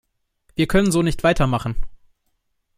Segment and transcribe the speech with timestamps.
[0.55, 1.75] Wir können so nicht weitermachen.